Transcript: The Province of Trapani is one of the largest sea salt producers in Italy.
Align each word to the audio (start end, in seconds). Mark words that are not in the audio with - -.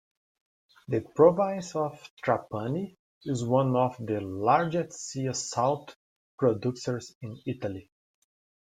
The 0.87 1.01
Province 1.01 1.75
of 1.75 2.09
Trapani 2.23 2.97
is 3.23 3.45
one 3.45 3.75
of 3.75 3.97
the 4.03 4.19
largest 4.19 4.93
sea 4.93 5.31
salt 5.31 5.95
producers 6.39 7.15
in 7.21 7.39
Italy. 7.45 7.91